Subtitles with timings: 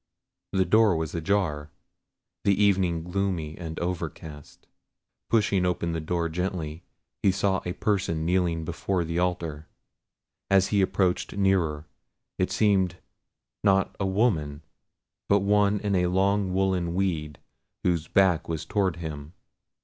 [0.51, 1.69] The door was ajar;
[2.43, 4.65] the evening gloomy and overcast.
[5.29, 6.81] Pushing open the door gently,
[7.21, 9.67] he saw a person kneeling before the altar.
[10.49, 11.85] As he approached nearer,
[12.39, 12.95] it seemed
[13.63, 14.63] not a woman,
[15.29, 17.37] but one in a long woollen weed,
[17.83, 19.33] whose back was towards him.